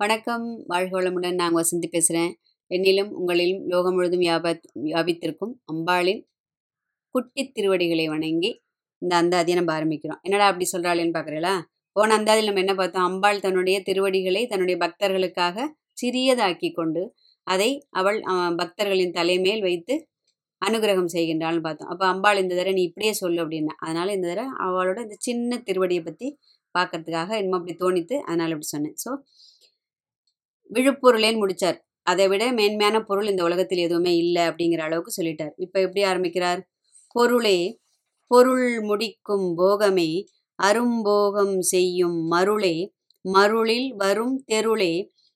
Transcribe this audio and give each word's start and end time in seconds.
வணக்கம். 0.00 0.46
வாழ்கோளமுடன் 0.70 1.36
நான் 1.40 1.56
வசந்தி 1.58 1.88
பேசுகிறேன் 1.88 2.32
என்னிலும் 2.70 3.10
உங்களிலும் 3.18 3.60
லோகம் 3.72 3.94
முழுதும் 3.96 4.22
வியாபத் 4.24 4.64
வியாபித்திருக்கும் 4.86 5.52
அம்பாளின் 5.72 6.22
குட்டி 7.14 7.42
திருவடிகளை 7.56 8.06
வணங்கி 8.14 8.50
இந்த 9.02 9.12
அந்தாதியை 9.20 9.56
நம்ம 9.58 9.72
ஆரம்பிக்கிறோம். 9.76 10.20
என்னடா 10.26 10.46
அப்படி 10.50 10.66
சொல்கிறாளேன்னு 10.72 11.14
பார்க்குறீங்களா 11.16 11.54
போன 11.96 12.14
அந்தாதியில் 12.18 12.48
நம்ம 12.50 12.62
என்ன 12.64 12.74
பார்த்தோம்? 12.80 13.06
அம்பாள் 13.10 13.42
தன்னுடைய 13.44 13.76
திருவடிகளை 13.88 14.42
தன்னுடைய 14.52 14.78
பக்தர்களுக்காக 14.84 15.66
சிறியதாக்கி 16.02 16.70
கொண்டு 16.80 17.04
அதை 17.46 17.70
அவள் 18.00 18.18
பக்தர்களின் 18.62 19.16
தலைமேல் 19.18 19.62
வைத்து 19.68 19.96
அனுகிரகம் 20.62 21.12
செய்கின்றாள்னு 21.16 21.64
பார்த்தோம். 21.68 21.92
அப்போ 21.94 22.06
அம்பாள் 22.12 22.42
இந்த 22.42 22.52
தடவை 22.54 22.74
நீ 22.78 22.84
இப்படியே 22.90 23.14
சொல்லு 23.22 23.40
அப்படின்னா 23.44 23.76
அதனால 23.86 24.08
இந்த 24.18 24.28
தடவை 24.32 24.50
அவளோட 24.66 24.98
இந்த 25.06 25.18
சின்ன 25.28 25.62
திருவடியை 25.68 26.04
பற்றி 26.04 26.28
பார்க்கறதுக்காக 26.74 27.30
என்னமோ 27.40 27.58
அப்படி 27.58 27.74
தோணித்து 27.82 28.16
அதனால 28.28 28.54
இப்படி 28.54 28.68
சொன்னேன். 28.74 28.96
ஸோ 29.02 29.10
விழுப்பொருளேன்னு 30.70 31.42
முடிச்சார். 31.42 31.78
அதை 32.06 32.24
விட 32.28 32.44
மேன்மையான 32.52 32.96
பொருள் 33.02 33.28
இந்த 33.28 33.42
உலகத்தில் 33.44 33.78
எதுவுமே 33.78 34.12
இல்லை 34.16 34.42
அப்படிங்கிற 34.42 34.82
அளவுக்கு 34.82 35.12
சொல்லிட்டார். 35.18 35.52
இப்போ 35.56 35.78
எப்படி 35.80 36.02
ஆரம்பிக்கிறார்? 36.04 36.60
பொருளே 37.14 37.58
பொருள் 38.30 38.68
முடிக்கும் 38.80 39.48
போகமே 39.56 40.10
அரும்போகம் 40.58 41.56
செய்யும் 41.72 42.18
மருளே 42.32 42.76
மருளில் 43.24 43.88
வரும் 43.94 44.36
தெருளே 44.52 44.94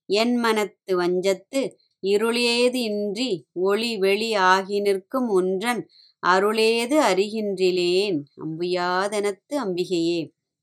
என் 0.09 0.35
மனத்து 0.37 0.93
வஞ்சத்து 0.97 1.61
இருளேது 2.03 2.81
இன்றி 2.91 3.31
ஒளி 3.63 3.91
வெளி 3.99 4.31
ஆகி 4.51 4.81
நிற்கும் 4.81 5.29
ஒன்றன் 5.29 5.83
அருளேது 6.23 6.97
அறிகின்றிலேன் 7.11 8.19
அம்புயாதனத்து 8.45 9.55
அம்பிகையே 9.65 10.21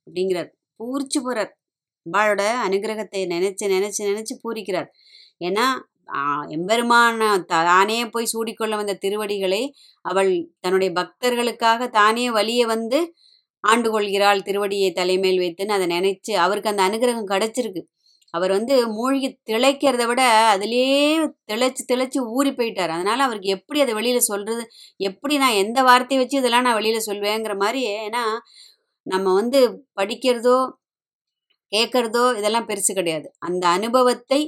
அப்படிங்கிறார். 0.07 0.49
பூர்ச்சி 0.79 1.19
போறார். 1.19 1.51
அம்பாளோட 2.05 2.41
அனுகிரகத்தை 2.67 3.21
நினைச்சு 3.33 3.65
நினைச்சு 3.75 4.01
நினைச்சு 4.09 4.33
பூரிக்கிறார். 4.43 4.89
ஏன்னா 5.41 5.65
எம்பெருமான 6.55 7.19
தானே 7.53 7.99
போய் 8.13 8.31
சூடிக்கொள்ள 8.33 8.73
வந்த 8.81 8.93
திருவடிகளை 9.03 9.61
அவள் 10.05 10.29
தன்னுடைய 10.63 10.89
பக்தர்களுக்காக 10.99 11.87
தானே 11.99 12.25
வலிய 12.37 12.63
வந்து 12.73 12.99
ஆண்டு 13.63 13.89
கொள்கிறாள் 13.95 14.45
திருவடியை 14.47 14.89
தலைமேல் 14.99 15.39
வைத்துன்னு 15.43 15.75
அதை 15.77 15.87
நினைச்சு 15.95 16.33
அவருக்கு 16.45 16.71
அந்த 16.73 16.83
அனுகிரகம் 16.89 17.31
கிடைச்சிருக்கு. 17.33 17.81
அவர் 18.33 18.51
வந்து 18.57 18.75
மூழ்கி 18.97 19.27
திளைக்கிறத 19.49 20.03
விட 20.09 20.21
அதுலேயே 20.53 21.01
திளைச்சு 21.51 21.83
திளைச்சு 21.91 22.19
ஊறி 22.37 22.51
போயிட்டார். 22.59 22.93
அதனால 22.97 23.19
அவருக்கு 23.27 23.49
எப்படி 23.57 23.79
அதை 23.85 23.93
வெளியில 23.99 24.19
சொல்றது 24.31 24.63
எப்படி 25.09 25.35
நான் 25.43 25.59
எந்த 25.63 25.79
வார்த்தையை 25.89 26.19
வச்சு 26.21 26.39
இதெல்லாம் 26.41 26.65
நான் 26.67 26.79
வெளியில 26.81 26.99
சொல்வேங்கிற 27.09 27.55
மாதிரி 27.63 27.81
ஏன்னா 27.97 28.23
நம்ம 29.07 29.27
வந்து 29.33 29.59
படிக்கிறதோ 29.99 30.57
கேட்கறதோ 31.75 32.25
இதெல்லாம் 32.39 32.69
பெருசு 32.69 32.91
கிடையாது. 32.99 33.27
அந்த 33.47 33.63
அனுபவத்தை 33.77 34.41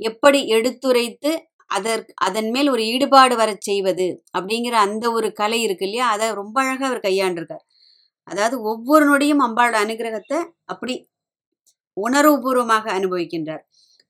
எப்படி 0.00 0.40
எடுத்துரைத்து 0.56 1.30
அதற்கு 1.70 2.12
அதன் 2.26 2.50
மேல் 2.50 2.68
ஒரு 2.68 2.82
ஈடுபாடு 2.92 3.34
வரச் 3.36 3.66
செய்வது 3.68 4.06
அப்படிங்கிற 4.38 4.74
அந்த 4.86 5.04
ஒரு 5.12 5.28
கலை 5.32 5.58
இருக்கு 5.62 5.86
இல்லையா? 5.88 6.06
அதை 6.14 6.26
ரொம்ப 6.40 6.56
அழகாக 6.62 6.86
அவர் 6.90 7.06
கையாண்டிருக்கார். 7.08 7.64
அதாவது 8.28 8.56
ஒவ்வொரு 8.70 9.04
நொடியும் 9.10 9.42
அம்பாளோட 9.46 9.76
அனுகிரகத்தை 9.84 10.38
அப்படி 10.64 10.94
உணர்வுபூர்வமாக 11.96 12.86
அனுபவிக்கின்றார். 12.98 13.62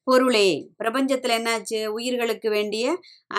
பொருளே 0.06 0.48
பிரபஞ்சத்தில் 0.80 1.36
என்னாச்சு? 1.38 1.78
உயிர்களுக்கு 1.96 2.48
வேண்டிய 2.50 2.84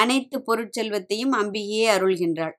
அனைத்து 0.01 0.37
பொருட்செல்வத்தையும் 0.47 1.33
அம்பிகையே 1.41 1.85
அருள்கின்றாள். 1.97 2.55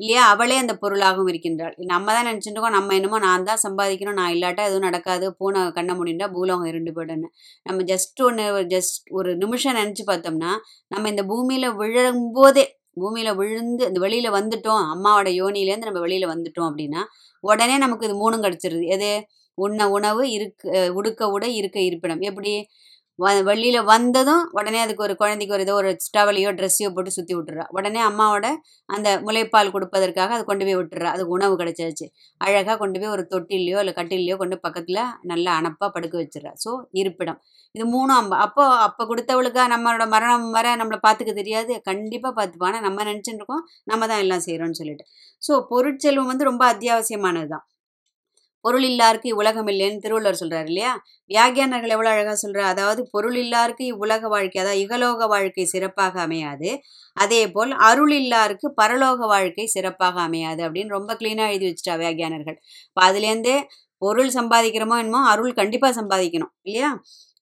இல்லையா? 0.00 0.22
அவளே 0.32 0.56
அந்த 0.62 0.74
பொருளாகவும் 0.82 1.28
இருக்கின்றாள். 1.32 1.74
நம்ம 1.92 2.06
தான் 2.16 2.26
நினச்சிட்டு 2.30 2.56
இருக்கோம் 2.56 2.76
நம்ம 2.78 2.94
என்னமோ 2.98 3.18
நான் 3.26 3.46
தான் 3.50 3.62
சம்பாதிக்கணும். 3.66 4.18
நான் 4.20 4.32
இல்லாட்டா 4.36 4.62
எதுவும் 4.68 4.86
நடக்காது. 4.88 5.26
பூனை 5.40 5.60
கண்ண 5.78 5.92
முடிண்டா 6.00 6.26
பூலோகம் 6.36 6.70
இருண்டு 6.72 6.92
போய்டுன்னு 6.96 7.28
நம்ம 7.68 7.84
ஜஸ்ட் 7.92 8.22
ஒன்று 8.28 8.46
ஜஸ்ட் 8.74 8.98
ஒரு 9.18 9.32
நிமிஷம் 9.42 9.78
நினச்சி 9.80 10.04
பார்த்தோம்னா 10.10 10.52
நம்ம 10.94 11.08
இந்த 11.14 11.24
பூமியில் 11.32 11.68
விழும்போதே 11.82 12.64
பூமியில் 13.02 13.36
விழுந்து 13.40 13.84
இந்த 13.90 14.00
வெளியில் 14.06 14.36
வந்துட்டோம். 14.38 14.82
அம்மாவோட 14.94 15.28
யோனிலேருந்து 15.42 15.88
நம்ம 15.90 16.02
வெளியில் 16.06 16.32
வந்துட்டோம் 16.34 16.68
அப்படின்னா 16.70 17.00
உடனே 17.44 17.76
நமக்கு 17.84 18.06
இது 18.08 18.16
மூணும் 18.22 18.44
கிடச்சிருது. 18.46 18.84
எது? 18.96 19.10
உண்ண 19.58 19.80
உணவு 19.96 20.22
இருக்க 20.36 20.90
உடுக்க 20.98 21.28
உடை 21.36 21.50
இருக்க 21.60 21.78
இருப்பிடம். 21.88 22.22
எப்படி? 22.30 22.52
வ 23.18 23.32
வெளியில் 23.48 23.78
வந்ததும் 23.90 24.44
உடனே 24.58 24.78
அதுக்கு 24.84 25.02
ஒரு 25.06 25.14
குழந்தைக்கு 25.20 25.54
ஒரு 25.56 25.64
ஏதோ 25.66 25.74
ஒரு 25.80 25.90
டவலையோ 26.16 26.50
ட்ரெஸ்ஸையோ 26.58 26.88
போட்டு 26.94 27.10
சுற்றி 27.16 27.34
விட்டுறா. 27.36 27.64
உடனே 27.76 28.00
அம்மாவோட 28.08 28.46
அந்த 28.88 29.08
முளைப்பால் 29.26 29.72
கொடுப்பதற்காக 29.74 30.34
அதை 30.36 30.44
கொண்டு 30.48 30.64
போய் 30.68 30.78
விட்டுறா. 30.80 31.10
அதுக்கு 31.14 31.34
உணவு 31.36 31.54
கிடைச்சாச்சு. 31.60 32.06
அழகாக 32.40 32.76
கொண்டு 32.82 32.98
போய் 33.02 33.12
ஒரு 33.16 33.24
தொட்டிலையோ 33.32 33.78
இல்லை 33.82 33.94
கட்டிலையோ 33.98 34.36
கொண்டு 34.42 34.56
பக்கத்தில் 34.66 35.00
நல்லா 35.32 35.52
அணப்பாக 35.60 35.90
படுக்க 35.96 36.16
வச்சிடறா. 36.22 36.52
ஸோ 36.64 36.72
இருப்பிடம். 37.02 37.38
இது 37.74 37.86
மூணும் 37.94 38.18
அம்ப 38.20 38.34
அப்போ 38.46 38.64
அப்போ 38.86 39.04
கொடுத்தவளுக்கா 39.10 39.62
நம்மளோட 39.74 40.06
மரணம் 40.14 40.48
வர 40.58 40.74
நம்மளை 40.82 40.98
பார்த்துக்க 41.06 41.34
தெரியாது. 41.40 41.74
கண்டிப்பாக 41.90 42.32
பார்த்துப்பான் 42.38 42.70
ஆனால் 42.72 42.86
நம்ம 42.88 43.04
நினச்சிட்டு 43.10 43.40
இருக்கோம். 43.42 43.64
நம்ம 43.92 44.08
தான் 44.12 44.22
எல்லாம் 44.26 44.44
செய்கிறோம்னு 44.48 44.80
சொல்லிட்டு. 44.82 45.06
ஸோ 45.42 45.54
பொருட்செல்வம் 45.72 46.30
வந்து 46.32 46.50
ரொம்ப 46.50 46.64
அத்தியாவசியமானது 46.74 47.50
தான் 47.54 47.64
பொருள் 48.64 48.86
இல்லாருக்கு 48.90 49.28
இவ்வுலகம் 49.32 49.68
இல்லைன்னு 49.72 50.02
திருவள்ளுவர் 50.04 50.40
சொல்றாரு 50.42 50.68
இல்லையா? 50.72 50.92
வியாகியானர்கள் 51.30 51.94
எவ்வளோ 51.96 52.10
அழகாக 52.14 52.36
சொல்கிறார் 52.42 52.70
அதாவது 52.72 53.02
பொருள் 53.14 53.38
இல்லாருக்கு 53.42 53.84
இவ்வுலக 53.92 54.28
வாழ்க்கை 54.34 54.60
அதாவது 54.62 54.82
இகலோக 54.84 55.26
வாழ்க்கை 55.34 55.66
சிறப்பாக 55.74 56.14
அமையாது. 56.26 56.70
அதே 57.16 57.42
போல் 57.54 57.72
அருள் 57.88 58.14
இல்லாருக்கு 58.20 58.68
பரலோக 58.80 59.26
வாழ்க்கை 59.34 59.66
சிறப்பாக 59.76 60.16
அமையாது 60.28 60.62
அப்படின்னு 60.68 60.96
ரொம்ப 60.98 61.12
க்ளீனாக 61.20 61.52
எழுதி 61.52 61.68
வச்சுட்டா 61.70 61.96
வியாகியானர்கள் 62.02 62.58
இப்போ 62.88 63.02
அதுலேருந்தே 63.08 63.56
பொருள் 64.02 64.30
சம்பாதிக்கிறோமோ 64.38 64.96
என்னமோ 65.02 65.20
அருள் 65.32 65.58
கண்டிப்பாக 65.60 65.92
சம்பாதிக்கணும் 66.00 66.52
இல்லையா? 66.68 66.90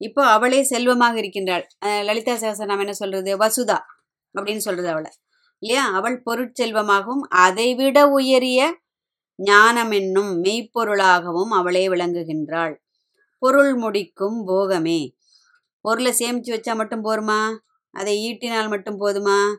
இப்போ 0.01 0.23
அவளே 0.35 0.61
செல்வமாக 0.71 1.17
இருக்கின்றாள். 1.23 1.65
லலிதா 2.09 2.35
சகசநாமம் 2.43 2.85
என்ன 2.85 2.95
சொல்றது? 3.01 3.31
வசுதா 3.43 3.79
அப்படின்னு 4.35 4.65
சொல்றது 4.67 4.89
அவளை 4.95 5.11
இல்லையா? 5.63 5.83
அவள் 5.99 6.17
பொருட்செல்வமாகவும் 6.27 7.25
அதைவிட 7.45 7.99
உயரிய 8.17 8.61
ஞானம் 9.37 9.91
என்னும் 9.91 10.45
மெய்ப்பொருளாகவும் 10.45 11.49
அவளே 11.49 11.89
விளங்குகின்றாள். 11.89 12.75
பொருள் 13.39 13.75
முடிக்கும் 13.75 14.49
போகமே. 14.49 15.15
பொருளை 15.81 16.13
சேமித்து 16.13 16.57
வச்சா 16.57 16.77
மட்டும் 16.77 17.05
போருமா? 17.05 17.57
அதை 17.91 18.33
ஈட்டினால் 18.33 18.69
மட்டும் 18.69 19.01
போதுமா? 19.01 19.55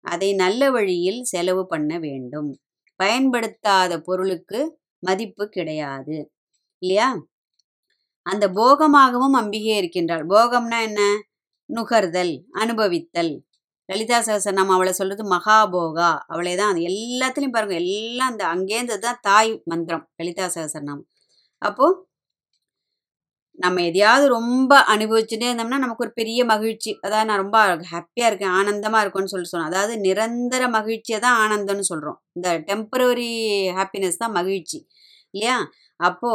அதை 0.00 0.34
நல்ல 0.34 0.70
வழியில் 0.70 1.22
செலவு 1.22 1.66
பண்ண 1.66 1.98
வேண்டும். 1.98 2.60
பயன்படுத்தாத 2.96 4.00
பொருளுக்கு 4.00 4.78
மதிப்பு 4.98 5.48
கிடையாது. 5.48 6.32
இல்லையா? 6.78 7.26
அந்த 8.22 8.48
போகமாகவும் 8.48 9.32
அம்பிகை 9.32 9.76
இருக்கின்றாள். 9.76 10.26
போகம்னா 10.26 10.82
என்ன? 10.82 11.22
நுகர்தல் 11.66 12.44
அனுபவித்தல். 12.52 13.42
லலிதா 13.88 14.18
சகசரநாமம் 14.26 14.76
அவளை 14.76 14.92
சொல்றது 14.98 15.22
மகாபோகா. 15.34 16.10
அவளே 16.32 16.54
தான் 16.60 16.70
அது 16.72 16.80
எல்லாத்துலேயும் 16.90 17.56
பாருங்க 17.56 17.76
எல்லாம் 17.82 18.30
அந்த 18.32 18.44
அங்கேருந்து 18.54 18.98
தான் 19.06 19.20
தாய் 19.28 19.52
மந்திரம் 19.72 20.04
லலிதா 20.20 20.46
சகசரநாமம் 20.56 21.08
அப்போ 21.62 21.86
நம்ம 23.58 23.82
எதையாவது 23.88 24.26
ரொம்ப 24.36 24.72
அனுபவிச்சுட்டே 24.94 25.48
இருந்தோம்னா 25.48 25.78
நமக்கு 25.78 26.04
ஒரு 26.06 26.12
பெரிய 26.20 26.40
மகிழ்ச்சி. 26.52 26.90
அதாவது 27.04 27.28
நான் 27.30 27.42
ரொம்ப 27.44 27.58
ஹாப்பியாக 27.92 28.30
இருக்கேன் 28.30 28.54
ஆனந்தமாக 28.58 29.02
இருக்கும்னு 29.04 29.32
சொல்லி 29.34 29.48
சொன்னோம் 29.50 29.70
அதாவது 29.70 29.94
நிரந்தர 30.06 30.62
மகிழ்ச்சியை 30.78 31.18
தான் 31.26 31.38
ஆனந்தம்னு 31.42 31.84
சொல்கிறோம் 31.90 32.18
இந்த 32.36 32.48
டெம்பரவரி 32.70 33.28
ஹாப்பினஸ் 33.78 34.22
தான் 34.22 34.36
மகிழ்ச்சி 34.38 34.78
இல்லையா? 35.34 35.56
அப்போ 36.00 36.32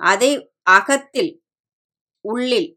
அதை 0.00 0.30
அகத்தில் 0.76 1.32
உள்ளில் 2.24 2.70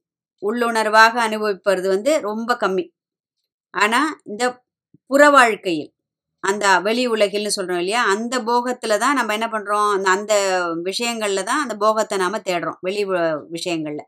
உள்ளுணர்வாக 0.44 1.16
அனுபவிப்பது 1.28 1.88
வந்து 1.96 2.12
ரொம்ப 2.22 2.52
கம்மி. 2.64 2.86
ஆனால் 3.78 4.12
இந்த 4.26 4.44
புற 5.12 5.24
வாழ்க்கையில் 5.30 5.92
அந்த 6.44 6.66
வெளி 6.80 7.04
உலகில்னு 7.08 7.56
சொல்கிறோம் 7.56 7.82
இல்லையா 7.84 8.02
அந்த 8.14 8.36
போகத்தில் 8.44 9.02
தான் 9.04 9.18
நம்ம 9.20 9.34
என்ன 9.34 9.48
பண்ணுறோம் 9.48 9.88
அந்த 9.94 10.10
அந்த 10.16 10.34
விஷயங்களில் 10.84 11.48
தான் 11.50 11.64
அந்த 11.64 11.76
போகத்தை 11.78 12.16
நாம் 12.18 12.46
தேடுறோம் 12.50 12.80
வெளி 12.82 13.04
விஷயங்களில். 13.56 14.06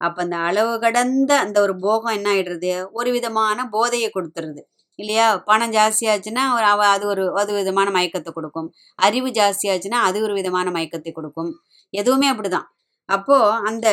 அப்போ 0.00 0.20
அந்த 0.24 0.36
அளவு 0.48 0.72
கடந்த 0.78 1.32
அந்த 1.44 1.58
ஒரு 1.60 1.74
போகம் 1.78 2.16
என்ன 2.18 2.28
ஆகிடுறது 2.32 2.72
ஒரு 2.92 3.10
விதமான 3.16 3.58
போதையை 3.72 4.08
கொடுத்துருது 4.10 4.62
இல்லையா? 4.98 5.26
பணம் 5.48 5.74
ஜாஸ்தியாச்சுன்னா 5.74 6.44
ஒரு 6.56 6.66
அவ 6.66 6.82
அது 6.94 7.04
ஒரு 7.06 7.24
அது 7.40 7.52
விதமான 7.52 7.88
மயக்கத்தை 7.96 8.30
கொடுக்கும். 8.32 8.68
அறிவு 8.98 9.30
ஜாஸ்தியாச்சுன்னா 9.40 10.00
அது 10.08 10.18
ஒரு 10.26 10.34
விதமான 10.40 10.66
மயக்கத்தை 10.76 11.12
கொடுக்கும். 11.12 11.50
எதுவுமே 11.94 12.28
அப்படிதான். 12.32 12.68
அப்போ 13.08 13.36
அந்த 13.68 13.86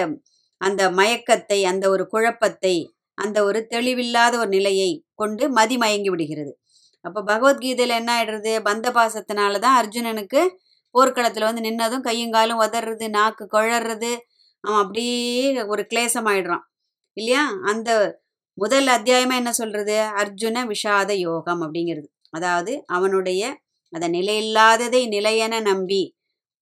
அந்த 0.62 0.84
மயக்கத்தை 0.92 1.60
அந்த 1.72 1.86
ஒரு 1.90 2.04
குழப்பத்தை 2.14 2.76
அந்த 3.16 3.44
ஒரு 3.44 3.68
தெளிவில்லாத 3.70 4.38
ஒரு 4.38 4.48
நிலையை 4.48 5.06
கொண்டு 5.16 5.54
மதிமயங்கி 5.54 6.10
விடுகிறது. 6.10 6.60
அப்போ 7.02 7.24
பகவத்கீதையில் 7.24 7.96
என்ன 7.96 8.24
ஆயிடுறது? 8.24 8.62
பந்த 8.64 8.88
பாசத்தினால 8.92 9.60
தான் 9.60 9.86
அர்ஜுனனுக்கு 9.86 10.48
போர்க்களத்தில் 10.92 11.44
வந்து 11.44 11.62
நின்னதும் 11.62 12.02
கையும் 12.02 12.32
காலும் 12.32 12.62
உதறது 12.62 13.10
நாக்கு 13.10 13.48
குழறது. 13.52 14.18
அவன் 14.62 14.82
அப்படியே 14.82 15.66
ஒரு 15.68 15.88
கிளேசமாயிடுறான். 15.94 16.66
இல்லையா? 17.14 17.54
அந்த 17.62 17.90
முதல் 18.54 18.88
அத்தியாயமா 18.88 19.36
என்ன 19.36 19.52
சொல்றது? 19.52 19.94
அர்ஜுன 19.94 20.74
விஷாத 20.74 21.12
யோகம் 21.18 21.62
அப்படிங்கிறது. 21.62 22.08
அதாவது 22.30 22.84
அவனுடைய 22.86 23.42
அந்த 23.90 24.10
நிலையில்லாததை 24.10 25.02
நிலையென 25.08 25.62
நம்பி 25.62 26.15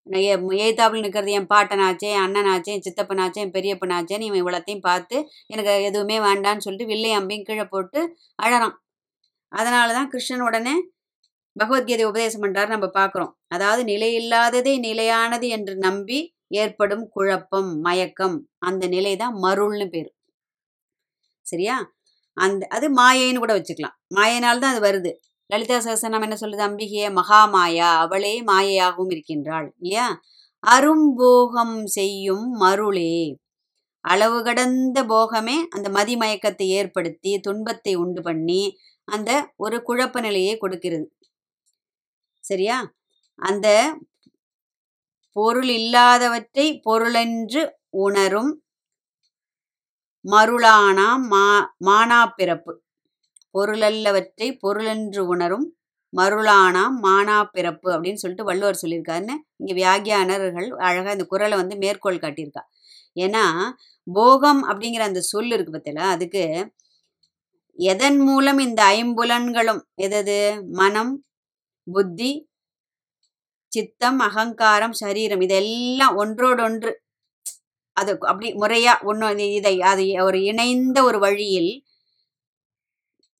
எய்த்தாப்புல 0.08 1.04
நிற்கிறது 1.04 1.36
என் 1.38 1.50
பாட்டனாச்சே 1.52 2.10
என் 2.16 2.24
அண்ணனாச்சே 2.26 2.72
என் 2.76 2.86
சித்தப்பனாச்சே 2.88 3.42
என் 3.44 3.54
பெரியப்பனாச்சேன்னு 3.56 4.28
இவன் 4.30 4.42
இவ்வளோத்தையும் 4.42 4.86
பார்த்து 4.90 5.18
எனக்கு 5.48 5.74
எதுவுமே 5.90 6.18
வேண்டான்னு 6.20 6.66
சொல்லிட்டு 6.66 6.92
வில்லை 6.92 7.12
அம்பையும் 7.20 7.48
கீழே 7.50 7.66
போட்டு 7.68 8.00
அழறான். 8.40 8.76
அதனால 9.52 9.94
தான் 9.94 10.12
கிருஷ்ணன் 10.14 10.46
உடனே 10.50 10.76
பகவத்கீதை 11.56 12.06
உபதேசம் 12.12 12.44
பண்ணுறாரு 12.44 12.70
நம்ம 12.76 12.88
பார்க்குறோம். 13.00 13.34
அதாவது 13.50 13.82
நிலையில்லாததை 13.86 14.74
நிலையானது 14.88 15.48
என்று 15.58 15.76
நம்பி 15.88 16.20
ஏற்படும் 16.56 17.06
குழப்பம் 17.16 17.72
மயக்கம் 17.88 18.38
அந்த 18.70 18.84
நிலை 18.88 19.14
தான் 19.16 19.36
மருள்னு 19.46 19.88
பேர். 19.96 20.10
சரியா? 21.46 21.76
அந்த 22.38 22.64
அது 22.76 22.88
மாயைன்னு 23.00 23.42
கூட 23.44 23.54
வச்சுக்கலாம். 23.56 23.96
மாயினால் 24.18 24.62
தான் 24.64 24.74
அது 24.74 24.82
வருது. 24.88 25.12
லலிதா 25.54 25.78
சகசனம் 25.78 26.22
என்ன 26.22 26.36
சொல்லுது? 26.36 26.64
அம்பிகையே 26.70 27.08
மகாமாயா 27.20 27.98
அவளே 27.98 28.44
மாயையாகவும் 28.44 29.12
இருக்கின்றாள் 29.12 29.76
இல்லையா? 29.80 30.22
அரும்போகம் 30.64 31.86
செய்யும் 31.86 32.62
மருளே. 32.62 33.36
அளவு 34.02 34.44
கடந்த 34.44 35.06
போகமே 35.06 35.58
அந்த 35.70 35.90
மதிமயக்கத்தை 35.90 36.68
ஏற்படுத்தி 36.68 37.40
துன்பத்தை 37.40 37.96
உண்டு 37.96 38.22
பண்ணி 38.22 38.78
அந்த 39.08 39.54
ஒரு 39.56 39.82
குழப்ப 39.88 40.22
நிலையை 40.22 40.58
கொடுக்கிறது. 40.58 41.08
சரியா? 42.40 42.94
அந்த 43.40 43.68
பொருள் 45.32 45.70
இல்லாதவற்றை 45.70 46.80
பொருளென்று 46.82 47.78
உணரும் 47.90 48.64
மருளானாம் 50.26 51.26
மா 51.34 51.46
மானா 51.86 52.32
பிறப்பு. 52.36 52.83
பொருளல்லவற்றை 53.54 54.48
பொருளென்று 54.64 55.24
உணரும் 55.34 55.66
மருளானாம் 56.14 56.96
மானா 57.06 57.38
பிறப்பு 57.56 57.88
அப்படின்னு 57.94 58.22
சொல்லிட்டு 58.24 58.50
வள்ளுவர் 58.50 58.82
சொல்லியிருக்காருன்னு 58.82 59.36
இங்கே 59.62 59.76
வியாகியானர்கள் 59.82 60.70
அழகாக 60.88 61.16
இந்த 61.18 61.26
குரலை 61.32 61.56
வந்து 61.62 61.76
மேற்கோள் 61.84 62.24
காட்டியிருக்கா. 62.24 62.64
ஏன்னா 63.16 63.46
போகம் 64.08 64.62
அப்படிங்கிற 64.70 65.04
அந்த 65.10 65.22
சொல் 65.32 65.52
இருக்கு 65.56 65.74
பார்த்தல 65.74 66.06
அதுக்கு 66.16 66.44
எதன் 67.80 68.20
மூலம் 68.28 68.60
இந்த 68.60 68.82
ஐம்புலன்களும் 68.96 69.82
எதது? 70.06 70.40
மனம் 70.82 71.14
புத்தி 71.88 72.32
சித்தம் 73.72 74.20
அகங்காரம் 74.28 74.96
சரீரம் 75.02 75.44
இதெல்லாம் 75.48 76.16
ஒன்றோடொன்று. 76.24 76.92
அது 77.98 78.12
அப்படி 78.32 78.50
முறையா 78.62 78.94
ஒன்று 79.12 79.48
இதை 79.60 79.76
அது 79.92 80.06
ஒரு 80.28 80.40
இணைந்த 80.52 80.98
ஒரு 81.10 81.18
வழியில் 81.26 81.72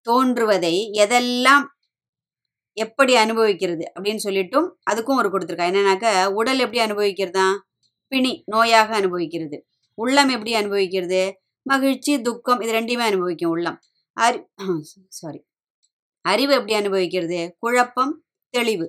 தோன்றுவதை 0.08 0.74
எதெல்லாம் 1.04 1.66
எப்படி 2.78 3.14
அனுபவிக்கிறது 3.16 3.86
அப்படின்னு 3.96 4.22
சொல்லிட்டும் 4.26 4.68
அதுக்கும் 4.92 5.20
ஒரு 5.22 5.30
கொடுத்துருக்கா. 5.30 5.68
என்னன்னாக்க 5.72 6.08
உடல் 6.34 6.62
எப்படி 6.66 6.80
அனுபவிக்கிறதா? 6.86 7.48
பிணி 8.12 8.32
நோயாக 8.54 8.90
அனுபவிக்கிறது. 9.02 9.58
உள்ளம் 9.98 10.30
எப்படி 10.30 10.54
அனுபவிக்கிறது? 10.56 11.22
மகிழ்ச்சி 11.66 12.14
துக்கம் 12.22 12.62
இது 12.62 12.74
ரெண்டையுமே 12.74 13.06
அனுபவிக்கும் 13.12 13.54
உள்ளம். 13.56 13.78
அறி 14.18 14.40
சாரி 15.12 15.40
அறிவு 16.32 16.54
எப்படி 16.54 16.74
அனுபவிக்கிறது? 16.74 17.40
குழப்பம் 17.60 18.14
தெளிவு. 18.54 18.88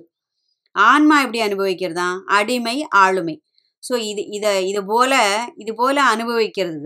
ஆன்மா 0.75 1.15
எப்படி 1.21 1.41
அனுபவிக்கிறதா? 1.41 2.07
அடிமை 2.37 2.77
ஆளுமை. 3.03 3.35
ஸோ 3.83 3.95
இது 4.11 4.23
இதை 4.37 4.53
இது 4.69 4.81
போல 4.85 5.13
இது 5.57 5.73
போல 5.75 5.97
அனுபவிக்கிறது 6.13 6.79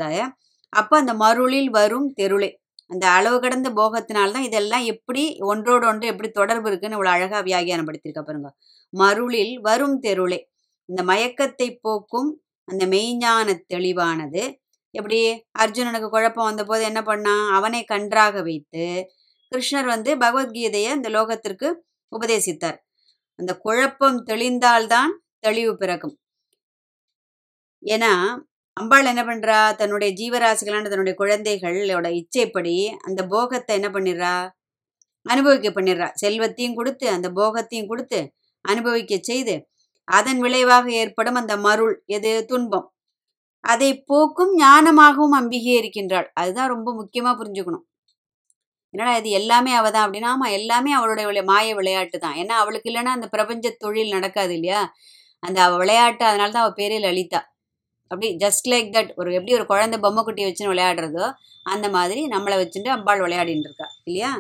அப்போ 0.74 0.96
அந்த 0.98 1.14
மருளில் 1.16 1.72
வரும் 1.72 2.08
தெருளை. 2.14 2.50
அந்த 2.90 3.06
அளவு 3.10 3.38
கடந்த 3.40 3.70
போகத்தினால்தான் 3.72 4.46
இதெல்லாம் 4.50 4.86
எப்படி 4.86 5.24
ஒன்றோடு 5.44 5.86
ஒன்று 5.88 6.08
எப்படி 6.08 6.30
தொடர்பு 6.32 6.70
இருக்குன்னு 6.70 6.98
இவ்வளோ 6.98 7.12
அழகாக 7.16 7.42
வியாகியானப்படுத்தியிருக்க 7.50 8.24
பாருங்க. 8.24 8.50
மருளில் 8.94 9.56
வரும் 9.62 9.98
தெருளே. 10.04 10.40
இந்த 10.90 11.02
மயக்கத்தை 11.04 11.70
போக்கும் 11.82 12.30
அந்த 12.68 12.84
மெய்ஞான 12.88 13.48
தெளிவானது. 13.68 14.44
எப்படி 14.94 15.20
அர்ஜுனனுக்கு 15.60 16.10
குழப்பம் 16.10 16.48
வந்தபோது 16.50 16.84
என்ன 16.84 17.02
பண்ணான் 17.02 17.46
அவனை 17.52 17.82
கன்றாக 17.84 18.42
வைத்து 18.42 18.86
கிருஷ்ணர் 19.52 19.86
வந்து 19.86 20.12
பகவத்கீதையை 20.18 20.92
இந்த 20.98 21.10
லோகத்திற்கு 21.10 21.68
உபதேசித்தார். 22.12 22.78
அந்த 23.40 23.52
குழப்பம் 23.58 24.20
தெளிந்தால்தான் 24.26 25.12
தெளிவு 25.40 25.74
பிறக்கும். 25.78 26.16
ஏன்னா 27.84 28.12
அம்பாள் 28.80 29.10
என்ன 29.12 29.24
பண்றா? 29.26 29.60
தன்னுடைய 29.72 30.10
ஜீவராசிகளான 30.20 30.90
தன்னுடைய 30.92 31.16
குழந்தைகளோட 31.22 32.08
இச்சைப்படி 32.20 32.76
அந்த 33.08 33.22
போகத்தை 33.34 33.74
என்ன 33.80 33.90
பண்ணிடுறா? 33.90 34.36
அனுபவிக்க 35.26 35.70
பண்ணிடுறா. 35.70 36.08
செல்வத்தையும் 36.22 36.78
கொடுத்து 36.80 37.06
அந்த 37.10 37.28
போகத்தையும் 37.40 37.90
கொடுத்து 37.92 38.20
அனுபவிக்க 38.66 39.14
செய்து 39.22 39.56
அதன் 40.08 40.40
விளைவாக 40.40 40.86
ஏற்படும் 41.02 41.40
அந்த 41.42 41.54
மருள் 41.58 41.94
எது? 42.18 42.32
துன்பம். 42.52 42.88
அதை 43.64 43.90
போக்கும் 44.12 44.54
ஞானமாகவும் 44.62 45.38
அம்பிகை 45.40 45.74
இருக்கின்றாள். 45.82 46.28
அதுதான் 46.42 46.72
ரொம்ப 46.76 46.90
முக்கியமா 47.00 47.32
புரிஞ்சுக்கணும். 47.40 47.86
என்னடா 48.94 49.14
இது? 49.22 49.30
எல்லாமே 49.40 49.72
அவ 49.80 49.88
தான் 49.92 50.06
அப்படின்னா. 50.06 50.30
ஆமா 50.36 50.48
எல்லாமே 50.60 50.92
அவளுடைய 51.00 51.44
மாய 51.52 51.76
விளையாட்டு 51.80 52.18
தான். 52.20 52.38
ஏன்னா 52.42 52.56
அவளுக்கு 52.64 52.90
இல்லைன்னா 52.92 53.14
அந்த 53.18 53.28
பிரபஞ்ச 53.36 53.76
தொழில் 53.84 54.16
நடக்காது 54.18 54.54
இல்லையா? 54.60 54.82
அந்த 55.44 55.58
அவ 55.68 55.76
விளையாட்டு 55.78 56.24
அதனால 56.32 56.52
தான் 56.52 56.66
அவள் 56.66 56.80
பேரே 56.82 56.98
லலிதா 57.08 57.42
அப்படி 58.12 58.28
ஜஸ்ட் 58.44 58.68
லைக் 58.72 58.90
தட் 58.96 59.12
ஒரு 59.22 59.30
எப்படி 59.38 59.54
ஒரு 59.58 59.66
குழந்தை 59.72 59.98
பொம்மை 60.06 60.22
குட்டியை 60.28 60.48
வச்சுன்னு 60.50 60.74
விளையாடுறதோ 60.74 61.26
அந்த 61.66 61.88
மாதிரி 61.98 62.22
நம்மளை 62.34 62.56
வச்சுட்டு 62.62 62.90
அம்பாள் 62.96 63.24
விளையாடின்னு 63.26 63.68
இருக்கா 63.70 63.88
இல்லையா? 64.08 64.32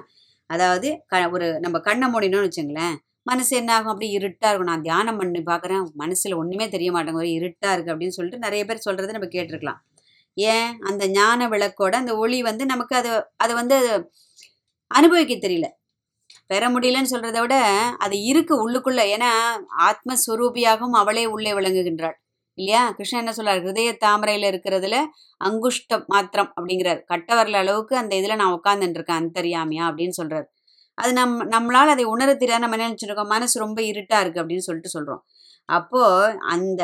அதாவது 0.50 0.88
க 1.12 1.16
ஒரு 1.36 1.48
நம்ம 1.66 1.77
கண்ணை 1.88 2.07
மூடினோம்னு 2.13 2.48
வச்சுங்களேன் 2.48 2.95
மனசு 3.30 3.54
என்ன 3.57 3.71
ஆகும்? 3.75 3.92
அப்படி 3.94 4.07
இருட்டாக 4.18 4.51
இருக்கும். 4.51 4.71
நான் 4.71 4.86
தியானம் 4.88 5.19
பண்ணி 5.19 5.42
பார்க்குறேன். 5.51 5.83
மனசில் 5.94 6.39
ஒன்றுமே 6.42 6.66
தெரிய 6.75 6.89
மாட்டேங்க 6.92 7.21
ஒரு 7.24 7.31
இருட்டாக 7.39 7.74
இருக்குது 7.75 7.94
அப்படின்னு 7.94 8.18
சொல்லிட்டு 8.18 8.45
நிறைய 8.45 8.62
பேர் 8.66 8.86
சொல்கிறத 8.88 9.16
நம்ம 9.18 9.30
கேட்டிருக்கலாம். 9.36 9.80
ஏன்? 10.38 10.69
அந்த 10.89 11.04
ஞான 11.18 11.48
விளக்கோட 11.54 11.94
அந்த 12.01 12.13
ஒளி 12.24 12.39
வந்து 12.50 12.63
நமக்கு 12.66 12.95
அது 12.95 13.12
அதை 13.44 13.54
வந்து 13.62 13.77
அனுபவிக்க 14.92 15.33
தெரியல. 15.45 15.68
பெற 16.51 16.63
முடியலன்னு 16.69 17.12
சொல்கிறத 17.13 17.39
விட 17.44 17.56
அது 18.06 18.16
இருக்குது 18.31 18.62
உள்ளுக்குள்ளே. 18.66 19.06
ஏன்னா 19.16 19.31
ஆத்மஸ்வரூபியாகவும் 19.89 20.98
அவளே 21.01 21.25
உள்ளே 21.36 21.51
விளங்குகின்றாள். 21.60 22.18
இல்லையா? 22.57 22.81
கிருஷ்ணன் 22.95 23.21
என்ன 23.23 23.33
சொல்றார்? 23.37 23.61
ஹிருதய 23.63 23.91
தாமரையில் 24.03 24.47
இருக்கிறதுல 24.51 24.95
அங்குஷ்டம் 25.41 26.05
மாத்திரம் 26.13 26.49
அப்படிங்கிறார். 26.57 27.01
கட்ட 27.11 27.29
வரல 27.39 27.59
அளவுக்கு 27.63 27.93
அந்த 28.01 28.13
இதில் 28.19 28.39
நான் 28.41 28.55
உட்காந்துருக்கேன் 28.57 29.19
அந்தரியாமையா 29.21 29.21
அந்தரியாமியா 29.21 29.83
அப்படின்னு 29.89 30.17
சொல்கிறார் 30.19 30.47
அது 30.97 31.11
நம் 31.13 31.35
நம்மளால் 31.53 31.93
அதை 31.93 32.05
உணர 32.13 32.29
தெரியாத 32.35 32.61
நம்ம 32.63 32.75
என்ன 32.77 32.87
நினச்சிருக்கோம்? 32.89 33.31
மனசு 33.35 33.55
ரொம்ப 33.59 33.79
இருட்டாக 33.91 34.21
இருக்குது 34.23 34.41
அப்படின்னு 34.43 34.67
சொல்லிட்டு 34.67 34.95
சொல்கிறோம் 34.95 35.21
அப்போது 35.69 36.37
அந்த 36.53 36.81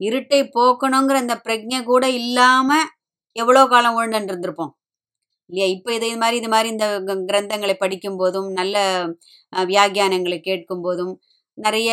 இருட்டை 0.00 0.40
போக்கணுங்கிற 0.56 1.16
அந்த 1.24 1.34
பிரஜை 1.46 1.80
கூட 1.90 2.04
இல்லாமல் 2.20 2.86
எவ்வளோ 3.36 3.62
காலம் 3.72 3.96
உழண்டு 3.98 4.30
இருந்திருப்போம் 4.30 4.72
இல்லையா? 5.50 5.66
இப்போ 5.76 5.90
இதை 5.96 6.06
இது 6.10 6.18
மாதிரி 6.22 6.36
இது 6.40 6.50
மாதிரி 6.54 6.68
இந்த 6.74 6.86
கிரந்தங்களை 7.30 7.74
படிக்கும் 7.78 8.18
போதும் 8.20 8.48
நல்ல 8.60 8.76
வியாகியானங்களை 9.52 10.38
கேட்கும் 10.48 10.84
போதும் 10.86 11.12
நிறைய 11.62 11.90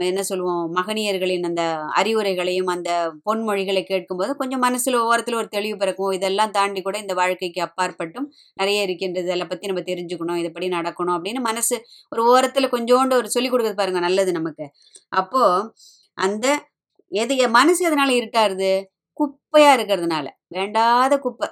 என்ன 0.00 0.22
சொல்லுவோம் 0.22 0.74
மகனியர்களின் 0.76 1.42
அந்த 1.42 1.62
அறிவுரைகளையும் 1.96 2.70
அந்த 2.74 2.90
பொன்மொழிகளை 3.26 3.82
கேட்கும்போது 3.82 4.36
கொஞ்சம் 4.36 4.60
மனசில் 4.60 4.96
ஓரத்தில் 5.00 5.34
ஒரு 5.34 5.48
தெளிவு 5.48 5.76
பிறக்கும். 5.76 6.10
இதெல்லாம் 6.10 6.50
தாண்டி 6.50 6.82
கூட 6.82 6.98
இந்த 6.98 7.14
வாழ்க்கைக்கு 7.14 7.60
அப்பாற்பட்டும் 7.62 8.26
நிறைய 8.54 8.82
இருக்கின்றது. 8.82 9.26
இதெல்லாம் 9.26 9.48
பற்றி 9.48 9.66
நம்ம 9.66 9.82
தெரிஞ்சுக்கணும். 9.82 10.40
இதைப்படி 10.42 10.68
நடக்கணும் 10.78 11.16
அப்படின்னு 11.18 11.40
மனசு 11.40 11.78
ஒரு 12.10 12.24
ஓரத்தில் 12.26 12.70
கொஞ்சோண்டு 12.70 13.14
ஒரு 13.14 13.30
சொல்லிக் 13.30 13.54
கொடுக்குறது 13.54 13.76
பாருங்க 13.76 14.00
நல்லது 14.00 14.32
நமக்கு. 14.32 14.66
அப்போது 15.12 15.72
அந்த 16.18 16.46
எது 17.12 17.48
மனசு 17.50 17.80
எதனால 17.88 18.10
இருட்டாருது? 18.20 18.72
குப்பையாக 19.18 19.76
இருக்கிறதுனால. 19.78 20.26
வேண்டாத 20.48 21.18
குப்பை. 21.18 21.48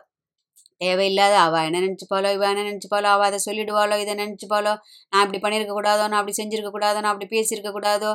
தேவையில்லாத 0.81 1.35
அவள் 1.47 1.67
என்ன 1.69 1.81
நினச்சிப்பாளோ 1.87 2.29
இவ 2.37 2.45
என்ன 2.53 2.65
நினச்சிப்பாளோ 2.71 3.09
அவள் 3.15 3.29
அதை 3.31 3.39
சொல்லிடுவாளோ 3.49 3.97
இதை 4.03 4.15
நினச்சிப்பாளோ 4.23 4.73
நான் 5.13 5.25
இப்படி 5.27 5.41
பண்ணியிருக்க 5.45 5.75
கூடாதோ 5.79 6.05
நான் 6.11 6.21
அப்படி 6.23 6.37
செஞ்சுருக்க 6.41 6.73
கூடாதோ 6.77 6.99
நான் 7.05 7.13
அப்படி 7.15 7.29
பேசியிருக்க 7.37 7.73
கூடாதோ 7.79 8.13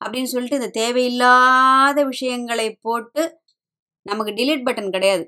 அப்படின்னு 0.00 0.30
சொல்லிட்டு 0.34 0.60
இந்த 0.60 0.70
தேவையில்லாத 0.80 1.98
விஷயங்களை 2.12 2.68
போட்டு 2.86 3.22
நமக்கு 4.06 4.32
டிலீட் 4.38 4.66
பட்டன் 4.68 4.94
கிடையாது. 4.96 5.24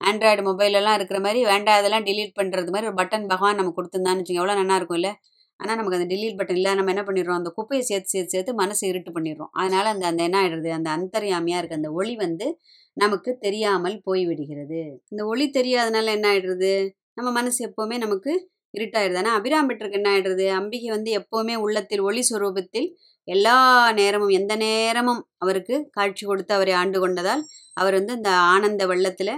ஆண்ட்ராய்டு 0.00 0.42
மொபைலெல்லாம் 0.48 0.96
இருக்கிற 0.98 1.18
மாதிரி 1.26 1.40
வேண்டாம் 1.50 1.78
அதெல்லாம் 1.80 2.06
டிலீட் 2.08 2.36
பண்ணுறது 2.38 2.72
மாதிரி 2.74 2.88
ஒரு 2.90 2.98
பட்டன் 3.00 3.26
பகவான் 3.32 3.58
நம்ம 3.60 3.72
கொடுத்துருந்தான்னு 3.76 4.20
வச்சுக்கோங்க 4.20 4.42
எவ்வளோ 4.44 4.56
நல்லா 4.60 4.76
இருக்கும் 4.80 4.98
இல்லை? 5.00 5.12
ஆனால் 5.60 5.76
நமக்கு 5.78 5.98
அந்த 5.98 6.08
டிலீட் 6.12 6.38
பட்டன் 6.40 6.58
இல்லை 6.60 6.72
நம்ம 6.78 6.92
என்ன 6.94 7.02
பண்ணிடுறோம்? 7.08 7.38
அந்த 7.40 7.50
குப்பையை 7.58 7.82
சேர்த்து 7.90 8.12
சேர்த்து 8.14 8.34
சேர்த்து 8.36 8.52
மனசு 8.62 8.84
இருட்டு 8.92 9.12
பண்ணிடுறோம். 9.16 9.52
அதனால் 9.60 9.92
அந்த 9.94 10.04
அந்த 10.10 10.22
என்ன 10.28 10.38
ஆகிடுறது 10.42 10.70
அந்த 10.78 10.88
அந்தரியாமையாக 10.96 11.60
இருக்குது 11.60 11.80
அந்த 11.80 11.90
ஒளி 12.00 12.14
வந்து 12.24 12.48
நமக்கு 12.96 13.30
தெரியாமல் 13.38 13.96
போய்விடுகிறது. 14.06 14.80
இந்த 15.08 15.22
ஒளி 15.24 15.46
தெரியாதனால 15.50 16.12
என்ன 16.16 16.26
ஆயிடுறது? 16.32 16.72
நம்ம 17.14 17.30
மனசு 17.30 17.60
எப்போவுமே 17.68 17.96
நமக்கு 17.98 18.32
இருட்டாயிடுது. 18.74 19.18
ஆனால் 19.18 19.36
அபிராம்பெட்டருக்கு 19.38 19.98
என்ன 20.00 20.08
ஆயிடுறது? 20.12 20.46
அம்பிகை 20.50 20.88
வந்து 20.90 21.10
எப்போவுமே 21.20 21.54
உள்ளத்தில் 21.56 22.00
ஒளி 22.00 22.22
சுரூபத்தில் 22.30 22.88
எல்லா 23.28 23.56
நேரமும் 23.92 24.28
எந்த 24.30 24.52
நேரமும் 24.56 25.22
அவருக்கு 25.38 25.76
காட்சி 25.90 26.24
கொடுத்து 26.26 26.52
அவரை 26.54 26.72
ஆண்டு 26.72 26.98
கொண்டதால் 27.00 27.42
அவர் 27.76 27.94
வந்து 27.94 28.12
இந்த 28.12 28.30
ஆனந்த 28.52 28.82
வெள்ளத்தில் 28.86 29.34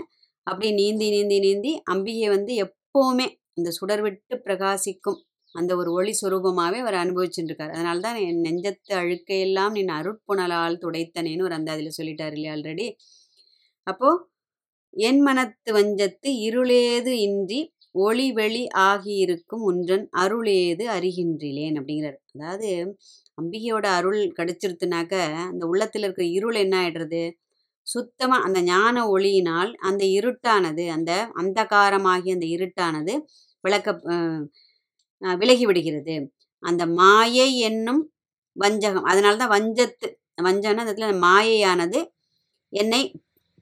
அப்படி 0.46 0.68
நீந்தி 0.72 1.06
நீந்தி 1.10 1.38
நீந்தி 1.38 1.72
அம்பிகை 1.84 2.28
வந்து 2.28 2.52
எப்போவுமே 2.56 3.26
இந்த 3.54 3.70
சுடர் 3.70 4.02
விட்டு 4.02 4.36
பிரகாசிக்கும் 4.46 5.18
அந்த 5.54 5.72
ஒரு 5.76 5.90
ஒளி 5.92 6.12
சுரூபமாகவே 6.20 6.78
அவர் 6.78 6.96
அனுபவிச்சுட்டுருக்கார் 6.96 7.74
அதனால 7.74 8.00
தான் 8.00 8.18
என் 8.20 8.40
நெஞ்சத்து 8.40 8.92
அழுக்கையெல்லாம் 8.94 9.72
நீ 9.72 9.82
அருட்புணலால் 9.92 10.82
துடைத்தனேன்னு 10.82 11.42
ஒரு 11.42 11.54
அந்த 11.54 11.70
அதில் 11.72 11.96
சொல்லிட்டார் 11.98 12.34
இல்லையா 12.36 12.54
ஆல்ரெடி. 12.54 12.86
அப்போது 13.88 14.21
என் 14.97 15.21
மனத்து 15.26 15.71
வஞ்சத்து 15.76 16.28
இருளேது 16.47 17.12
இன்றி 17.26 17.61
ஒளி 18.00 18.26
வெளி 18.38 18.62
ஆகியிருக்கும் 18.87 19.64
ஒன்றன் 19.71 20.04
அருளேது 20.23 20.85
அறிகின்றிலேன் 20.97 21.76
அப்படிங்கிறார். 21.78 22.18
அதாவது 22.35 22.71
அம்பிகையோட 23.38 23.87
அருள் 23.99 24.21
கிடைச்சிருத்துனாக்க 24.38 25.14
அந்த 25.50 25.62
உள்ளத்தில் 25.71 26.04
இருக்கிற 26.04 26.26
இருள் 26.38 26.59
என்ன 26.64 26.75
ஆயிடுறது? 26.83 27.23
சுத்தமாக 27.87 28.47
அந்த 28.47 28.61
ஞான 28.68 28.97
ஒளியினால் 29.14 29.71
அந்த 29.88 30.04
இருட்டானது 30.18 30.85
அந்த 30.97 31.12
அந்தகாரமாகிய 31.42 32.37
அந்த 32.37 32.49
இருட்டானது 32.57 33.14
விளக்க 33.64 33.88
விலகி 35.23 35.64
விடுகிறது. 35.68 36.16
அந்த 36.62 36.83
மாயை 37.00 37.49
என்னும் 37.71 38.02
வஞ்சகம் 38.57 39.09
அதனால 39.11 39.38
தான் 39.42 39.54
வஞ்சத்து 39.57 40.07
வஞ்சம்னா 40.47 40.83
அந்த 40.85 40.92
இடத்துல 40.92 41.16
மாயையானது 41.26 42.00
என்னை 42.73 43.02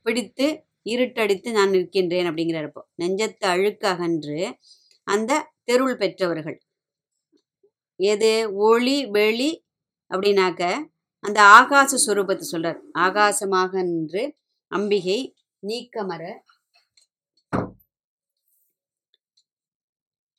பிடித்து 0.07 0.47
இருட்டடித்து 0.87 1.49
நான் 1.51 1.73
நிற்கின்றேன் 1.75 2.29
அப்படிங்கிறப்போ 2.31 2.83
நெஞ்சத்து 3.03 3.45
அழுக்கு 3.53 3.87
அகன்று 3.89 4.39
அந்த 5.07 5.33
தெருள் 5.65 5.97
பெற்றவர்கள். 5.97 6.59
எது? 8.01 8.33
ஒளி 8.69 8.97
வெளி 9.17 9.51
அப்படின்னாக்க 10.11 10.63
அந்த 11.25 11.39
ஆகாச 11.59 11.93
சுரூபத்தை 12.07 12.45
சொல்றார். 12.53 12.81
ஆகாசமாக 13.07 13.73
நின்று 13.89 14.25
அம்பிகை 14.71 15.21
நீக்கமர 15.63 16.23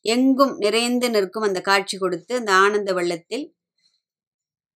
எங்கும் 0.06 0.54
நிறைந்து 0.58 1.08
நிற்கும் 1.10 1.48
அந்த 1.48 1.60
காட்சி 1.62 1.96
கொடுத்து 1.98 2.34
அந்த 2.36 2.52
ஆனந்த 2.64 2.92
வெள்ளத்தில் 2.94 3.46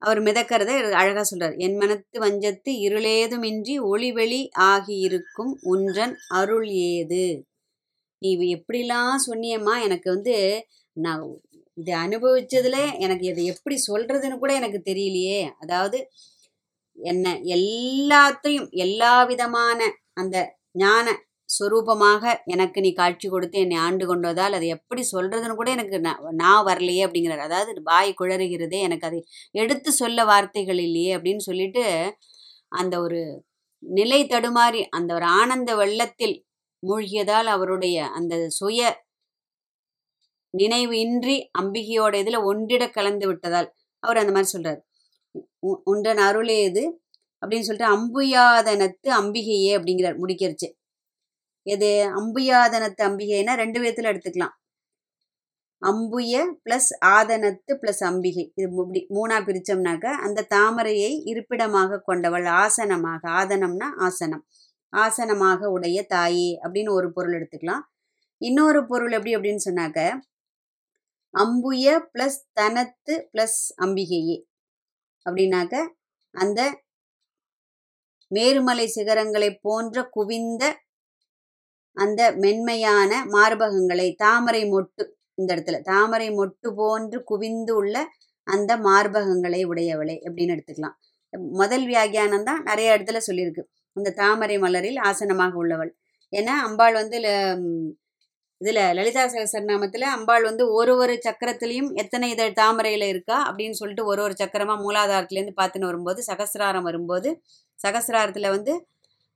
அவர் 0.02 0.20
மிதக்கிறத 0.22 0.72
அழகா 1.02 1.24
சொல்கிறார் 1.24 1.56
என் 1.58 1.78
மனத்து 1.78 2.18
வஞ்சத்து 2.20 2.72
இருளேதுமின்றி 2.88 3.76
ஒளிவெளி 3.92 4.40
ஆகி 4.70 4.96
இருக்கும் 5.08 5.54
ஒன்றன் 5.66 6.16
அருள் 6.32 6.68
ஏது? 6.92 7.26
நீ 8.22 8.30
எப்படிலாம் 8.56 9.16
சொன்னியம்மா 9.28 9.76
எனக்கு 9.84 10.08
வந்து 10.12 10.36
நான் 10.98 11.24
இதை 11.78 11.94
அனுபவிச்சதுல 11.98 12.78
எனக்கு 13.00 13.26
இதை 13.26 13.44
எப்படி 13.54 13.78
சொல்றதுன்னு 13.88 14.38
கூட 14.40 14.52
எனக்கு 14.54 14.80
தெரியலையே. 14.86 15.42
அதாவது 15.60 16.00
என்ன 16.98 17.28
எல்லாத்தையும் 17.58 18.70
எல்லா 18.80 19.14
விதமான 19.24 19.80
அந்த 20.14 20.38
ஞான 20.76 21.06
சொரூபமாக 21.60 22.38
எனக்கு 22.46 22.82
நீ 22.82 22.92
காட்சி 22.94 23.30
கொடுத்து 23.30 23.60
என்னை 23.60 23.78
ஆண்டு 23.78 24.16
கொண்டதால் 24.16 24.52
அதை 24.52 24.68
எப்படி 24.68 25.08
சொல்றதுன்னு 25.12 25.56
கூட 25.56 25.72
எனக்கு 25.72 26.00
நான் 26.00 26.20
நான் 26.32 26.66
வரலையே 26.66 27.06
அப்படிங்கிறார். 27.06 27.38
அதாவது 27.38 27.82
வாய் 27.84 28.14
குழறுகிறதே 28.22 28.82
எனக்கு 28.82 29.08
அதை 29.08 29.24
எடுத்து 29.52 29.92
சொல்ல 29.92 30.26
வார்த்தைகள் 30.26 30.78
இல்லையே 30.78 31.16
அப்படின்னு 31.16 31.38
சொல்லிட்டு 31.38 32.16
அந்த 32.68 33.02
ஒரு 33.02 33.44
நிலை 33.80 34.26
தடுமாறி 34.26 34.86
அந்த 34.90 35.14
ஒரு 35.14 35.26
ஆனந்த 35.26 35.76
வெள்ளத்தில் 35.76 36.46
மூழ்கியதால் 36.88 37.44
அவருடைய 37.44 38.06
அந்த 38.06 38.50
சுய 38.50 39.04
நினைவு 40.50 41.00
இன்றி 41.00 41.50
அம்பிகையோட 41.62 42.14
இதில் 42.16 42.40
ஒன்றிட 42.40 42.92
கலந்து 42.92 43.28
விட்டதால் 43.28 43.74
அவர் 44.00 44.18
அந்த 44.18 44.32
மாதிரி 44.32 44.58
சொல்றார். 44.58 44.80
உ- 45.60 45.82
அருளே 46.18 46.64
இது 46.64 47.02
அப்படின்னு 47.42 47.60
சொல்லிட்டு 47.60 47.96
அம்புயாதனத்து 47.96 49.10
அம்பிகையே 49.10 49.78
அப்படிங்கிறார் 49.78 50.18
முடிக்கிறச்சு 50.18 50.81
எது? 51.66 51.92
அம்புயாதனத்து 52.20 53.04
அம்பிகைனா 53.10 53.54
ரெண்டு 53.56 53.80
விதத்துல 53.82 54.12
எடுத்துக்கலாம். 54.12 54.56
அம்புய 55.82 56.36
பிளஸ் 56.66 56.90
ஆதனத்து 57.06 57.74
பிளஸ் 57.82 58.04
அம்பிகை. 58.04 58.44
இது 58.56 58.68
இப்படி 58.68 59.02
மூணா 59.10 59.38
பிரிச்சோம்னாக்க 59.48 60.06
அந்த 60.26 60.46
தாமரையை 60.56 61.12
இருப்பிடமாக 61.32 62.02
கொண்டவள் 62.02 62.48
ஆசனமாக 62.64 63.22
ஆதனம்னா 63.40 63.88
ஆசனம். 64.08 64.44
ஆசனமாக 64.94 65.70
உடைய 65.72 66.00
தாயே 66.06 66.52
அப்படின்னு 66.64 66.92
ஒரு 66.92 67.08
பொருள் 67.14 67.36
எடுத்துக்கலாம். 67.38 67.84
இன்னொரு 68.42 68.80
பொருள் 68.88 69.12
எப்படி 69.12 69.36
அப்படின்னு 69.36 69.68
சொன்னாக்க 69.70 70.00
அம்புய 71.34 71.88
பிளஸ் 72.14 72.40
தனத்து 72.60 73.14
பிளஸ் 73.34 73.60
அம்பிகையே 73.84 74.38
அப்படின்னாக்க 75.26 75.76
அந்த 76.36 76.62
மேருமலை 78.32 78.86
சிகரங்களை 78.96 79.50
போன்ற 79.62 80.04
குவிந்த 80.10 80.64
அந்த 81.94 82.32
மென்மையான 82.36 83.26
மார்பகங்களை 83.26 84.16
தாமரை 84.16 84.64
மொட்டு 84.64 85.08
இந்த 85.34 85.56
இடத்துல 85.56 85.82
தாமரை 85.82 86.30
மொட்டு 86.30 86.72
போன்று 86.76 87.24
குவிந்து 87.24 87.76
உள்ள 87.76 88.08
அந்த 88.44 88.78
மார்பகங்களை 88.78 89.66
உடையவளே 89.66 90.18
அப்படின்னு 90.26 90.58
எடுத்துக்கலாம். 90.58 90.94
முதல் 91.52 91.88
வியாகியானம் 91.88 92.44
தான் 92.44 92.64
நிறைய 92.64 92.98
இடத்துல 92.98 93.22
சொல்லியிருக்கு. 93.28 93.62
அந்த 93.94 94.12
தாமரை 94.12 94.60
மலரில் 94.60 95.00
ஆசனமாக 95.00 95.54
உள்ளவள். 95.54 95.98
ஏன்னா 96.36 96.56
அம்பாள் 96.64 96.94
வந்து 96.94 97.20
ல- 97.20 98.00
இதுல 98.64 98.94
லலிதா 98.94 99.26
சகசரநாமத்துல 99.26 100.00
அம்பாள் 100.00 100.44
வந்து 100.44 100.74
ஒரு 100.74 100.98
ஒரு 100.98 101.20
சக்கரத்திலையும் 101.30 101.94
எத்தனை 101.94 102.30
இதழ் 102.30 102.52
தாமரையில 102.52 103.04
இருக்கா 103.04 103.54
அப்படின்னு 103.54 103.72
சொல்லிட்டு 103.72 104.06
ஒரு 104.06 104.24
ஒரு 104.24 104.34
சக்கரமா 104.44 104.78
மூலாதாரத்திலேருந்து 104.78 105.54
பார்த்துன்னு 105.62 105.86
வரும்போது 105.86 106.24
சகசிராரம் 106.28 106.82
வரும்போது 106.82 107.42
சகசிராரத்துல 107.88 108.50
வந்து 108.50 108.88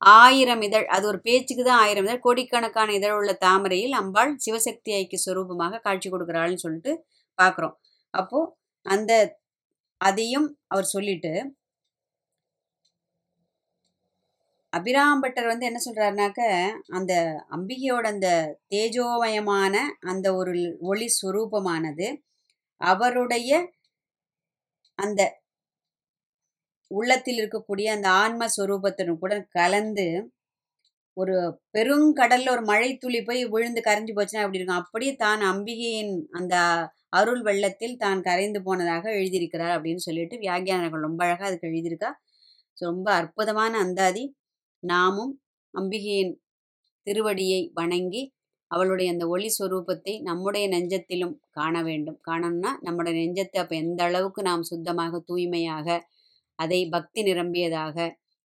ஆயிரம் 0.01 0.61
இதழ் 0.61 0.85
அது 0.85 1.05
ஒரு 1.07 1.19
பேச்சுக்கு 1.19 1.63
தான் 1.63 1.79
ஆயிரம் 1.79 2.05
இதழ். 2.05 2.19
கோடிக்கணக்கான 2.19 2.93
இதழ் 2.93 3.11
உள்ள 3.11 3.33
தாமரையில் 3.37 3.93
அம்பாள் 3.93 4.33
சிவசக்தி 4.45 4.91
ஐக்கிய 4.93 5.19
சுரூபமாக 5.25 5.79
காட்சி 5.79 6.09
கொடுக்குறாள்னு 6.09 6.55
சொல்லிட்டு 6.55 6.93
பார்க்குறோம் 7.39 7.75
அப்போது 8.13 8.51
அந்த 8.85 9.11
அதையும் 10.01 10.47
அவர் 10.67 10.85
சொல்லிட்டு 10.85 11.31
அபிராம்பட்டர் 14.73 15.47
வந்து 15.47 15.65
என்ன 15.65 15.79
சொல்கிறாருனாக்க 15.85 16.41
அந்த 16.89 17.13
அம்பிகையோட 17.51 18.05
அந்த 18.07 18.29
தேஜோமயமான 18.69 19.75
அந்த 19.99 20.27
ஒரு 20.35 20.53
ஒளி 20.81 21.07
சுரூபமானது 21.19 22.07
அவருடைய 22.81 23.51
அந்த 24.99 25.21
உள்ளத்தில் 26.99 27.39
இருக்கக்கூடிய 27.41 27.87
அந்த 27.95 28.07
ஆன்ம 28.23 28.47
ஸ்வரூபத்துடன் 28.55 29.21
கூட 29.23 29.35
கலந்து 29.57 30.07
ஒரு 31.17 31.35
பெருங்கடல்ல 31.75 32.53
ஒரு 32.55 32.63
மழை 32.69 32.89
துளி 33.03 33.19
போய் 33.27 33.41
விழுந்து 33.53 33.81
கரைஞ்சு 33.87 34.13
போச்சுன்னா 34.15 34.43
அப்படி 34.43 34.59
இருக்கும்? 34.59 34.81
அப்படியே 34.83 35.13
தான் 35.23 35.41
அம்பிகையின் 35.51 36.13
அந்த 36.39 36.55
அருள் 37.19 37.41
வெள்ளத்தில் 37.47 37.99
தான் 38.03 38.21
கரைந்து 38.27 38.59
போனதாக 38.67 39.05
எழுதியிருக்கிறார் 39.19 39.73
அப்படின்னு 39.75 40.01
சொல்லிட்டு 40.07 40.37
வியாகியானர்கள் 40.45 41.05
ரொம்ப 41.07 41.21
அழகாக 41.25 41.47
அதுக்கு 41.49 41.69
எழுதியிருக்கா. 41.71 42.09
ஸோ 42.77 42.81
ரொம்ப 42.91 43.07
அற்புதமான 43.19 43.73
அந்தாதி. 43.85 44.23
நாமும் 44.83 45.33
அம்பிகையின் 45.73 46.33
திருவடியை 47.07 47.61
வணங்கி 47.79 48.23
அவளுடைய 48.71 49.07
அந்த 49.13 49.25
ஒளி 49.33 49.49
ஸ்வரூபத்தை 49.57 50.13
நம்முடைய 50.29 50.65
நெஞ்சத்திலும் 50.73 51.33
காண 51.57 51.75
வேண்டும். 51.89 52.19
காணணும்னா 52.27 52.71
நம்முடைய 52.87 53.13
நெஞ்சத்தை 53.21 53.59
அப்போ 53.63 53.75
எந்த 53.83 54.01
அளவுக்கு 54.09 54.41
நாம் 54.49 54.69
சுத்தமாக 54.71 55.21
தூய்மையாக 55.29 55.87
அதை 56.59 56.79
பக்தி 56.95 57.21
நிரம்பியதாக 57.23 57.97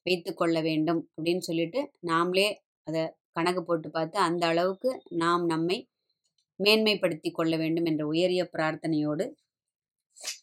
வைத்து 0.06 0.32
கொள்ள 0.34 0.58
வேண்டும் 0.62 1.02
அப்படின்னு 1.16 1.44
சொல்லிட்டு 1.50 1.80
நாமளே 2.08 2.48
அதை 2.88 3.02
கணக்கு 3.34 3.62
போட்டு 3.64 3.90
பார்த்து 3.90 4.18
அந்த 4.28 4.44
அளவுக்கு 4.48 4.90
நாம் 5.24 5.44
நம்மை 5.46 5.78
மேன்மைப்படுத்தி 6.60 7.30
கொள்ள 7.32 7.54
வேண்டும் 7.58 7.88
என்ற 7.92 8.04
உயரிய 8.12 8.44
பிரார்த்தனையோடு 8.54 9.26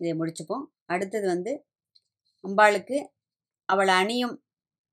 இதை 0.00 0.12
முடிச்சுப்போம். 0.20 0.64
அடுத்தது 0.86 1.26
வந்து 1.26 1.52
அம்பாளுக்கு 2.44 2.98
அவள் 3.68 3.92
அணியும் 4.00 4.34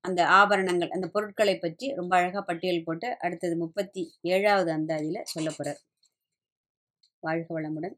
அந்த 0.04 0.20
ஆபரணங்கள் 0.38 0.94
அந்த 0.96 1.06
பொருட்களை 1.14 1.54
பற்றி 1.58 1.86
ரொம்ப 1.94 2.12
அழகாக 2.18 2.42
பட்டியல் 2.44 2.84
போட்டு 2.86 3.08
அடுத்தது 3.26 3.54
முப்பத்தி 3.56 4.02
ஏழாவது 4.32 4.70
அந்தாதியில் 4.76 5.28
சொல்ல 5.32 5.48
போகிறார் 5.50 5.80
வாழ்க 7.22 7.48
வளமுடன். 7.56 7.96